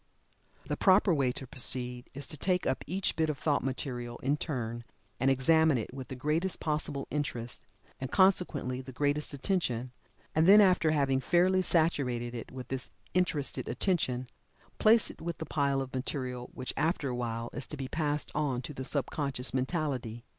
[0.65, 4.35] The proper way to proceed, is to take up each bit of thought material in
[4.35, 4.83] turn,
[5.19, 7.67] and examine it with the greatest possible interest,
[7.99, 9.91] and consequently the greatest attention,
[10.33, 14.27] and then after having fairly saturated it with this interested attention,
[14.79, 18.31] place it with the pile of material which, after a while, is to be passed
[18.33, 20.23] on to the sub conscious mentality.